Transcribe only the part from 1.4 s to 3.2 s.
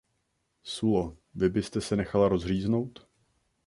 byste se nechala rozříznout?